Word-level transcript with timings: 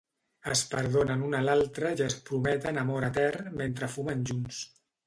Es 0.53 0.61
perdonen 0.71 1.21
un 1.27 1.35
a 1.39 1.43
l'altre 1.49 1.93
i 1.99 2.01
es 2.09 2.17
prometen 2.31 2.83
amor 2.87 3.09
etern 3.13 3.55
mentre 3.63 3.95
fumen 3.99 4.31
junts. 4.33 4.69